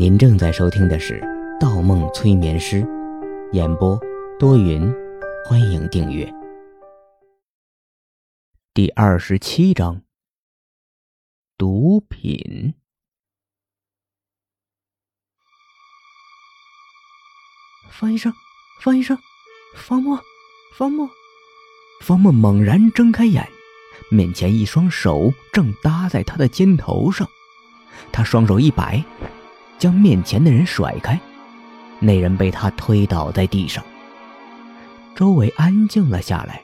[0.00, 1.20] 您正在收听的是
[1.60, 2.76] 《盗梦催眠师》，
[3.52, 4.00] 演播
[4.38, 4.90] 多云，
[5.44, 6.26] 欢迎订阅。
[8.72, 10.00] 第二十七章：
[11.58, 12.72] 毒品。
[17.90, 18.32] 方医生，
[18.80, 19.18] 方医生，
[19.76, 20.18] 方墨，
[20.78, 21.10] 方墨，
[22.00, 23.46] 方墨猛然睁开眼，
[24.10, 27.28] 面前一双手正搭在他的肩头上，
[28.10, 29.04] 他双手一摆。
[29.80, 31.18] 将面前的人甩开，
[31.98, 33.82] 那人被他推倒在地上。
[35.16, 36.60] 周围安静了下来。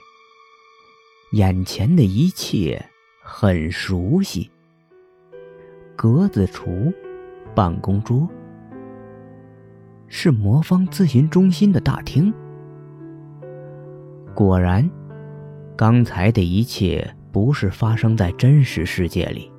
[1.33, 2.84] 眼前的一切
[3.23, 4.51] 很熟悉。
[5.97, 6.93] 格子橱，
[7.55, 8.29] 办公桌，
[10.09, 12.33] 是魔方咨询中心的大厅。
[14.35, 14.88] 果然，
[15.74, 19.51] 刚才的一切不是发生在真实世界里。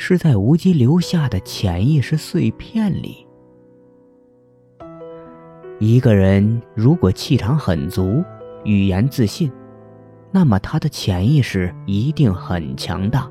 [0.00, 3.26] 是在无极留下的潜意识碎片里。
[5.80, 8.22] 一个人如果气场很足，
[8.64, 9.50] 语言自信，
[10.30, 13.28] 那么他的潜意识一定很强大。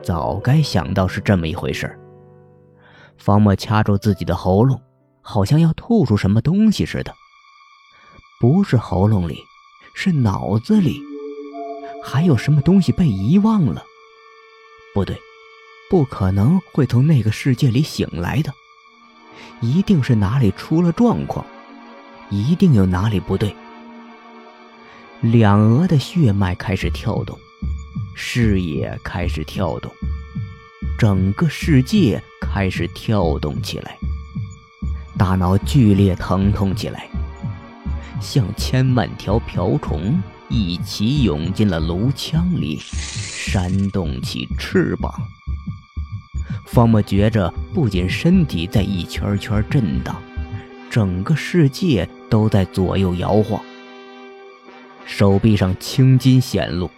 [0.00, 1.92] 早该想到是这么一回事
[3.18, 4.80] 方墨掐住自己的喉咙，
[5.22, 7.12] 好像要吐出什么东西似的。
[8.40, 9.38] 不是喉咙里，
[9.92, 11.00] 是脑子里，
[12.04, 13.82] 还有什么东西被遗忘了？
[14.94, 15.16] 不对。
[15.92, 18.50] 不可能会从那个世界里醒来的，
[19.60, 21.44] 一定是哪里出了状况，
[22.30, 23.54] 一定有哪里不对。
[25.20, 27.38] 两额的血脉开始跳动，
[28.14, 29.92] 视野开始跳动，
[30.98, 33.98] 整个世界开始跳动起来，
[35.18, 37.06] 大脑剧烈疼痛起来，
[38.18, 45.12] 像千万条瓢虫一起涌进了颅腔里，扇动起翅膀。
[46.72, 50.16] 方墨觉着，不仅身体在一圈圈震荡，
[50.88, 53.62] 整个世界都在左右摇晃。
[55.04, 56.90] 手臂上青筋显露，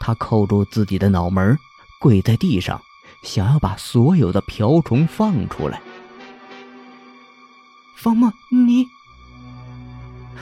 [0.00, 1.56] 他扣住自己的脑门，
[2.00, 2.82] 跪在地上，
[3.22, 5.80] 想要把所有的瓢虫放出来。
[7.94, 8.88] 方墨，你！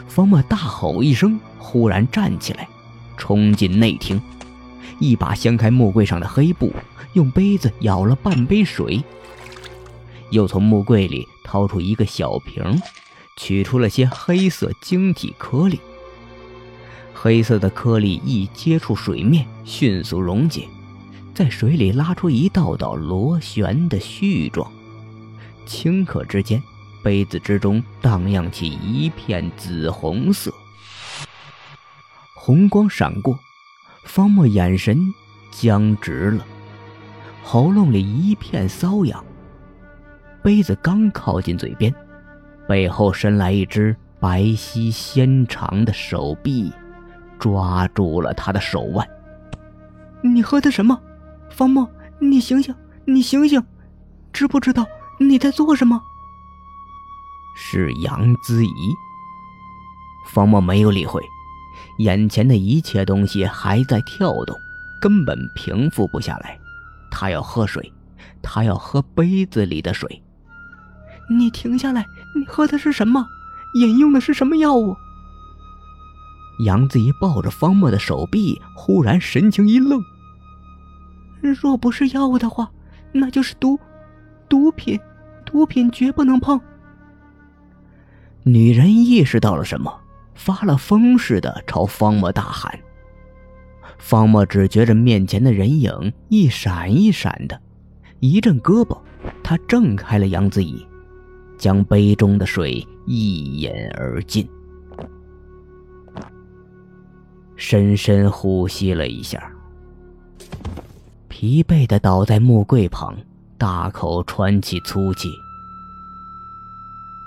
[0.09, 2.67] 方墨大吼一声，忽然站起来，
[3.19, 4.19] 冲进内厅，
[4.99, 6.73] 一把掀开木柜上的黑布。
[7.13, 9.03] 用杯子舀了半杯水，
[10.31, 12.79] 又从木柜里掏出一个小瓶，
[13.39, 15.81] 取出了些黑色晶体颗粒。
[17.15, 20.69] 黑色的颗粒一接触水面，迅速溶解，
[21.35, 24.71] 在水里拉出一道道螺旋的絮状。
[25.67, 26.63] 顷刻之间，
[27.03, 30.53] 杯子之中荡漾起一片紫红色，
[32.35, 33.39] 红光闪过，
[34.07, 34.99] 方墨眼神
[35.51, 36.47] 僵直了。
[37.43, 39.23] 喉咙里一片瘙痒，
[40.43, 41.95] 杯子刚靠近嘴边，
[42.67, 46.73] 背后伸来一只白皙纤长的手臂，
[47.39, 49.07] 抓住了他的手腕。
[50.23, 50.99] 你喝的什么？
[51.51, 51.89] 方墨，
[52.19, 52.75] 你醒醒，
[53.05, 53.63] 你醒醒，
[54.33, 54.87] 知不知道
[55.19, 56.01] 你在做什么？
[57.57, 58.95] 是杨子怡。
[60.29, 61.23] 方墨没有理会，
[61.99, 64.57] 眼前的一切东西还在跳动，
[65.01, 66.59] 根本平复不下来。
[67.11, 67.93] 他要喝水，
[68.43, 70.23] 他要喝杯子里的水。
[71.29, 72.07] 你停下来！
[72.37, 73.27] 你喝的是什么？
[73.75, 74.97] 饮用的是什么药物？
[76.61, 80.01] 杨子怡抱着方墨的手臂，忽然神情一愣。
[81.41, 82.71] 若不是药物的话，
[83.13, 83.79] 那就是毒，
[84.49, 84.99] 毒品，
[85.45, 86.61] 毒品绝不能碰。
[88.43, 89.93] 女人意识到了什么，
[90.37, 92.79] 发了疯似的朝方墨大喊。
[93.99, 97.61] 方墨只觉着面前的人影一闪一闪的，
[98.21, 98.97] 一阵胳膊，
[99.43, 100.87] 他挣开了杨子怡，
[101.59, 104.47] 将杯中的水一饮而尽，
[107.57, 109.51] 深深呼吸了一下，
[111.29, 113.17] 疲惫的倒在木柜旁，
[113.57, 115.31] 大口喘起粗气。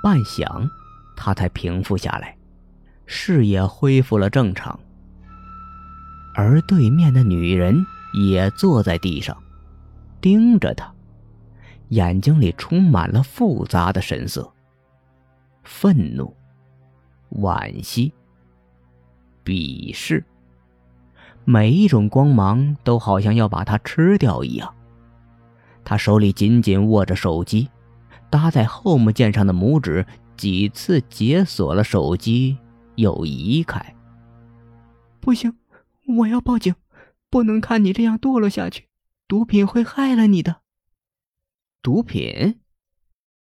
[0.04, 0.70] 半晌，
[1.16, 2.38] 他才平复下来，
[3.12, 4.80] 视野恢复了正常。
[6.36, 7.84] 而对面的女人
[8.14, 9.36] 也坐在地上，
[10.22, 10.94] 盯着他，
[11.88, 14.54] 眼睛里充满了复杂的神色：
[15.64, 16.32] 愤怒、
[17.32, 18.14] 惋惜、
[19.44, 20.24] 鄙视，
[21.46, 24.72] 每一种光芒都好像要把他吃掉一样。
[25.84, 27.68] 他手里紧紧握着手机，
[28.30, 30.06] 搭在 Home 键上的拇指
[30.38, 32.56] 几次解锁了手机，
[33.00, 33.96] 又移开。
[35.20, 35.56] 不行。
[36.18, 36.74] 我要报警，
[37.30, 38.88] 不能看你这样堕落下去，
[39.28, 40.62] 毒品会害了你的。
[41.84, 42.60] 毒品？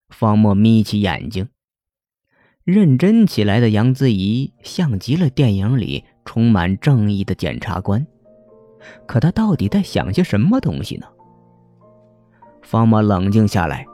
[0.07, 1.49] 方墨眯起眼睛，
[2.63, 8.07] 认真起来的杨子怡像极了电影里充满正义的检察官。
[9.05, 11.07] 可他到底在想些什么东西呢？
[12.61, 13.85] 方墨冷静下来，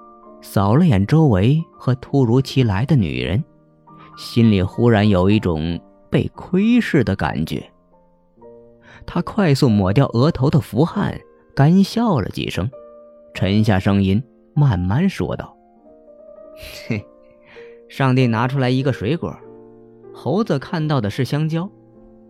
[0.44, 3.44] 扫了眼周围和突如其来的女人，
[4.22, 7.68] 心里忽然有一种被窥视的感觉。
[9.04, 11.20] 他快速抹掉额头的浮汗，
[11.56, 12.70] 干笑了几声，
[13.34, 14.24] 沉下声音，
[14.54, 15.58] 慢慢说道
[16.88, 17.04] ：“嘿，
[17.90, 19.36] 上帝拿出来一个水果，
[20.14, 21.68] 猴子看到的是香蕉，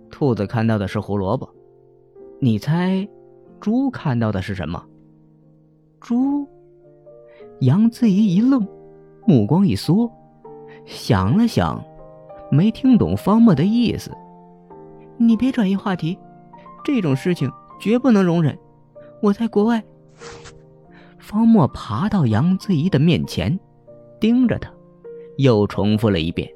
[0.09, 1.53] 兔子看到的是胡萝卜，
[2.39, 3.05] 你猜，
[3.59, 4.81] 猪看到的是什么？”
[5.99, 6.47] 猪。
[7.59, 8.65] 杨子怡一愣，
[9.27, 10.09] 目光一缩，
[10.85, 11.83] 想了想，
[12.51, 14.11] 没听懂方墨的意思。
[15.17, 16.17] 你别转移话题。
[16.83, 17.47] 这种事情
[17.79, 18.57] 绝不能容忍。
[19.21, 19.83] 我在国外。
[21.19, 23.57] 方墨爬到杨子怡的面前，
[24.19, 24.71] 盯着她，
[25.37, 26.49] 又重复了一遍：“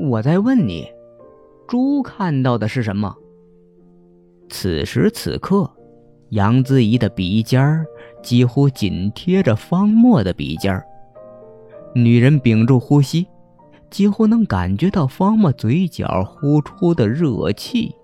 [0.00, 0.90] 我在问你，
[1.68, 3.14] 猪看到的是什么？”
[4.48, 5.70] 此时此刻，
[6.30, 7.84] 杨子怡的鼻尖儿
[8.22, 10.84] 几乎紧贴着方墨的鼻尖儿。
[11.94, 13.26] 女人屏住呼吸，
[13.90, 17.94] 几乎能感觉到方墨嘴角呼出的热气。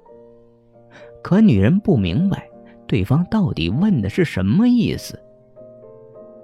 [1.22, 2.48] 可女人不明白，
[2.86, 5.18] 对方到底问的是什么意思。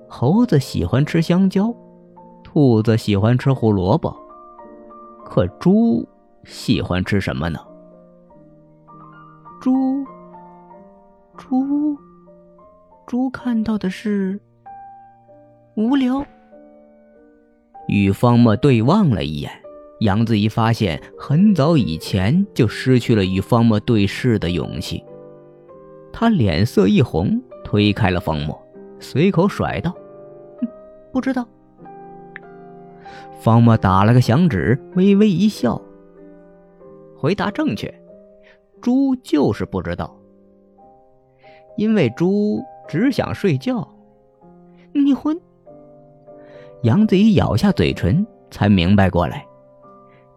[0.09, 1.75] 猴子喜欢吃香蕉，
[2.45, 4.15] 兔子喜欢吃胡萝卜，
[5.25, 6.07] 可猪
[6.45, 7.59] 喜欢吃什么呢？
[9.61, 9.73] 猪，
[11.37, 11.97] 猪，
[13.07, 14.41] 猪看到的是
[15.75, 16.25] 无聊。
[17.89, 19.51] 与方墨对望了一眼。
[20.01, 25.05] 杨子怡发现，很早以前就失去了与方墨对视的勇气。
[26.13, 28.61] 他脸色一红，推开了方墨，
[28.99, 29.95] 随口甩道
[31.13, 31.47] ：“不知道。”
[33.41, 35.81] 方墨打了个响指，微微一笑
[37.17, 37.93] ：“回答正确，
[38.81, 40.17] 猪就是不知道，
[41.77, 43.89] 因为猪只想睡觉。”
[44.93, 45.41] 你混！
[46.83, 49.47] 杨子怡咬下嘴唇，才明白过来。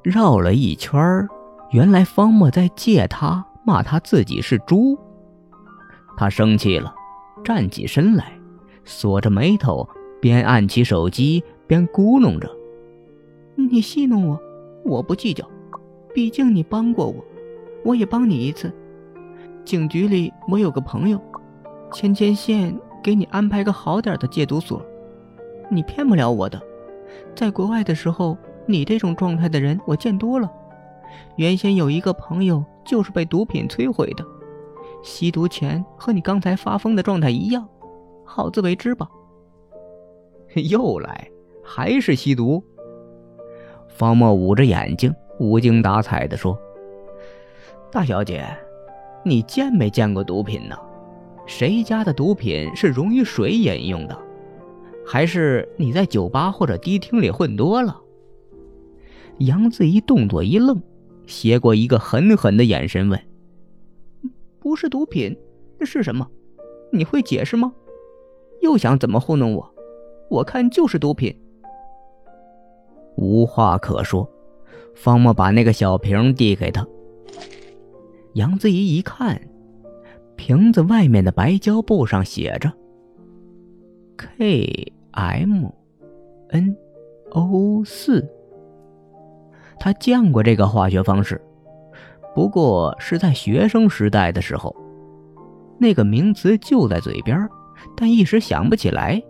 [0.04, 1.28] 绕了一圈
[1.72, 4.96] 原来方墨在借他骂他自己是猪。
[6.16, 6.94] 他生气了，
[7.44, 8.32] 站起身来，
[8.84, 9.90] 锁着眉头，
[10.22, 12.48] 边按起手机边咕哝着
[13.58, 14.40] ：“你戏弄我，
[14.84, 15.44] 我不计较，
[16.14, 17.26] 毕竟你帮过我，
[17.84, 18.72] 我也帮你一次。
[19.66, 21.20] 警局里我有个朋友，
[21.92, 24.86] 牵牵线，给你安排个好点的戒毒所，
[25.70, 26.62] 你骗不了我的。
[27.36, 30.52] 在国外的时候。”你这种状态的人我见多了，
[31.36, 34.26] 原先有一个朋友就是被毒品摧毁的，
[35.04, 37.70] 吸毒前和你刚才发疯的状态一样，
[38.24, 39.08] 好自为之吧。
[40.68, 41.30] 又来，
[41.64, 42.64] 还是吸毒？
[43.88, 46.58] 方墨捂着眼睛，无精打采地说
[47.94, 48.48] ：“大小姐，
[49.24, 50.76] 你见没见过毒品呢？
[51.46, 54.25] 谁家的毒品是溶于水饮用的？
[55.06, 58.02] 还是你在酒吧或者迪厅里混多了？”
[59.40, 60.82] 杨子怡动作一愣，
[61.28, 63.20] 斜过一个狠狠的眼神问
[64.60, 65.38] ：“不是毒品，
[65.78, 66.30] 那是什么？
[66.92, 67.74] 你会解释吗？
[68.62, 69.76] 又想怎么糊弄我？
[70.30, 71.38] 我看就是毒品。”
[73.18, 74.30] 无话可说，
[74.94, 76.88] 方墨把那个小瓶递给他。
[78.34, 79.42] 杨子怡一看，
[80.36, 82.72] 瓶子外面的白胶布上写着
[84.18, 85.66] “K M
[86.50, 86.78] N
[87.32, 88.26] O 四”。
[89.80, 91.42] 他见过这个化学方式，
[92.34, 94.76] 不过是在学生时代的时候，
[95.80, 97.48] 那个名词就在嘴边，
[97.96, 99.22] 但一时想不起来。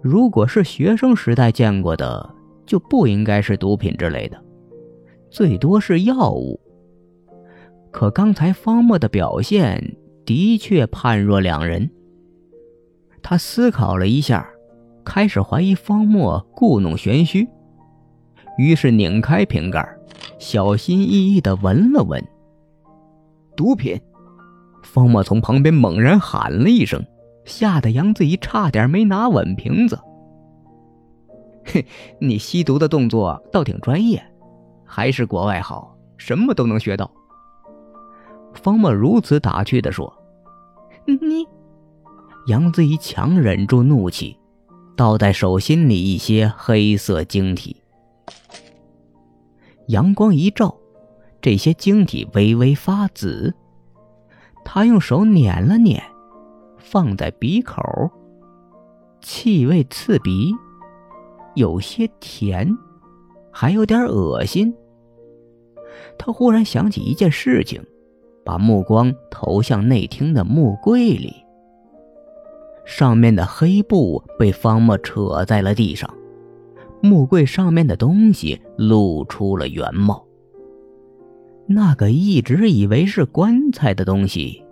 [0.00, 2.34] 如果是学生时代见过的，
[2.64, 4.40] 就不应该是毒品之类的，
[5.30, 6.60] 最多是药物。
[7.90, 11.90] 可刚才方墨的表现的确判若两人。
[13.28, 14.48] 他思考了一下，
[15.04, 17.46] 开始怀疑方墨故弄玄虚。
[18.56, 19.86] 于是拧开瓶盖，
[20.38, 22.26] 小心翼翼地闻了闻。
[23.54, 24.00] 毒品！
[24.82, 27.04] 方墨从旁边猛然喊了一声，
[27.44, 30.00] 吓得杨子怡差点没拿稳瓶子。
[31.66, 31.84] 嘿，
[32.22, 34.24] 你吸毒的动作倒挺专业，
[34.86, 37.10] 还是国外好，什么都能学到。
[38.54, 40.10] 方墨如此打趣地说
[41.04, 41.46] ：“你……”
[42.48, 44.34] 杨子怡强忍住怒气，
[44.96, 47.76] 倒在手心里一些黑色晶体。
[49.88, 50.74] 阳光一照，
[51.42, 53.54] 这些晶体微微发紫。
[54.64, 56.02] 他用手捻了捻，
[56.78, 57.82] 放在鼻口，
[59.20, 60.54] 气味刺鼻，
[61.54, 62.74] 有些甜，
[63.52, 64.74] 还有点恶心。
[66.18, 67.84] 他忽然想起一件事情，
[68.42, 71.44] 把目光投向内厅的木柜里。
[72.88, 76.08] 上面的黑布被方墨扯在了地上，
[77.02, 80.24] 木柜上面的东西露出了原貌。
[81.66, 84.64] 那个一直以为是棺材的东西，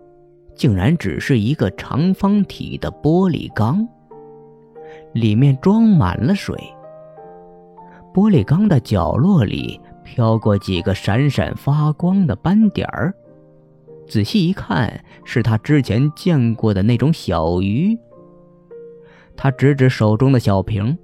[0.54, 3.86] 竟然只是一个长方体的玻璃缸，
[5.12, 6.56] 里面装满了水。
[8.14, 13.14] 玻璃缸的角落里飘过几个闪闪发光的斑点儿，
[14.08, 17.94] 仔细一看，是他之前见过的那种小鱼。
[19.36, 20.96] 他指指手中的小瓶，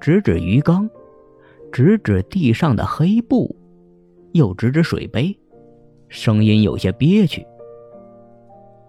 [0.00, 0.88] 指指鱼缸，
[1.70, 3.54] 指指地上的黑布，
[4.32, 5.38] 又指指水杯，
[6.08, 7.46] 声音有些憋屈：“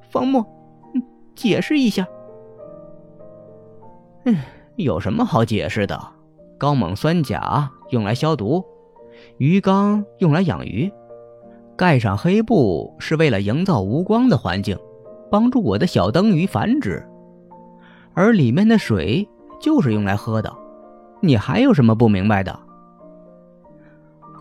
[0.10, 0.46] 方木，
[1.36, 2.08] 解释一下。
[4.26, 4.38] ”“嗯，
[4.78, 6.00] 有什么好解释的？
[6.58, 8.64] 高锰酸钾用来消毒，
[9.38, 10.90] 鱼缸用来养鱼，
[11.76, 14.78] 盖上黑布是为了营造无光的环境，
[15.30, 17.06] 帮助我的小灯鱼繁殖。”
[18.16, 19.28] 而里面的水
[19.60, 20.52] 就是用来喝的，
[21.20, 22.58] 你还有什么不明白的？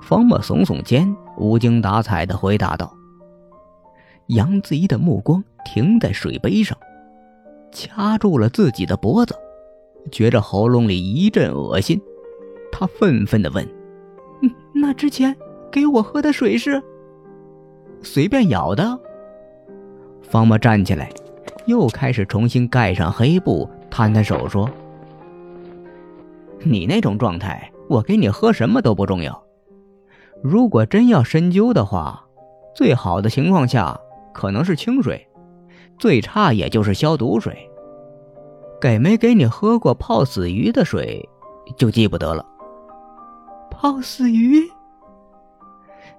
[0.01, 2.95] 方墨耸耸肩，无精打采的回答道。
[4.29, 6.79] 杨子怡的目光停在水杯上，
[7.73, 9.35] 掐住了自己的脖子，
[10.13, 12.01] 觉着喉咙里一阵恶心。
[12.71, 13.67] 他愤愤的问
[14.75, 15.35] ：“那之前
[15.71, 16.83] 给我喝的水是？
[18.03, 18.99] 随便舀的？”
[20.23, 21.11] 方墨站起来。
[21.67, 24.69] 又开始重新盖上黑布，摊摊手说
[26.63, 29.43] ：“你那种状态，我给你喝什么都不重要。
[30.43, 32.25] 如果真要深究的话，
[32.75, 33.99] 最好的情况下
[34.33, 35.27] 可能是清水，
[35.99, 37.71] 最差也就是消毒水。
[38.81, 41.27] 给没给你喝过泡死鱼的水，
[41.79, 42.45] 就记不得了。
[43.71, 44.61] 泡死鱼？”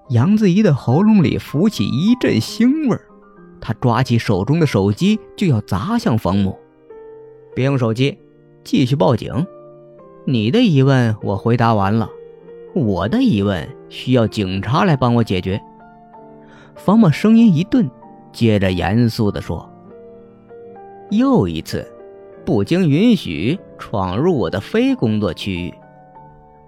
[0.09, 3.07] 杨子怡的喉咙里浮起一阵腥味儿。
[3.59, 6.57] 他抓起手中的手机就要砸向方木，
[7.55, 8.17] 别用手机，
[8.63, 9.45] 继续报警。
[10.25, 12.09] 你的疑问我回答完了，
[12.74, 15.62] 我的疑问需要警察来帮我解决。
[16.75, 17.89] 方木声音一顿，
[18.31, 19.67] 接着严肃地说
[21.12, 21.88] ：“又一次，
[22.43, 25.74] 不经允许闯入我的非工作区域。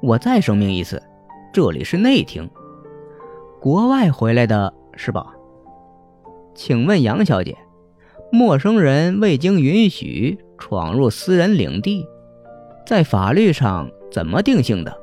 [0.01, 1.01] 我再声明一次，
[1.51, 2.49] 这里是内厅，
[3.59, 5.33] 国外回来的是吧？”
[6.57, 7.55] 请问杨小姐，
[8.31, 12.03] 陌生人未经允许闯入私人领地，
[12.83, 14.99] 在法律上怎么定性的？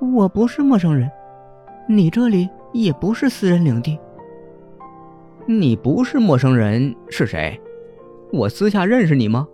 [0.00, 1.10] 我不是陌生人，
[1.88, 3.98] 你这里也不是私人领地。
[5.46, 7.58] 你不是陌生人是谁？
[8.30, 9.48] 我私下认识你吗？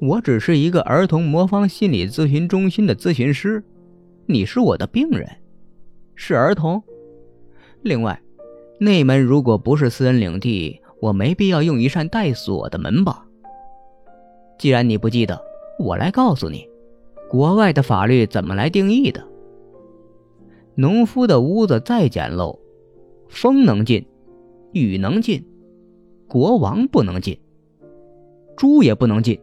[0.00, 3.62] 我只是一个儿童魔方心理咨询中心的咨询师，
[4.26, 5.28] 你是我的病人，
[6.16, 6.82] 是儿童。
[7.82, 8.20] 另外。
[8.78, 13.26] 内门如果不是私人领地，我没必要用一扇带锁的门吧？
[14.58, 15.40] 既然你不记得，
[15.78, 16.68] 我来告诉你，
[17.28, 19.24] 国外的法律怎么来定义的。
[20.74, 22.58] 农夫的屋子再简陋，
[23.28, 24.04] 风能进，
[24.72, 25.46] 雨能进，
[26.28, 27.38] 国王不能进，
[28.56, 29.38] 猪也不能进。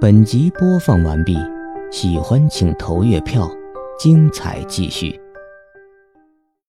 [0.00, 1.36] 本集播放完毕，
[1.90, 3.50] 喜欢请投月票。
[3.98, 5.18] 精彩继续。